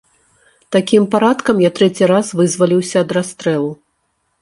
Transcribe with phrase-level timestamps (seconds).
[0.75, 3.73] Такім парадкам я трэці раз вызваліўся ад расстрэлу.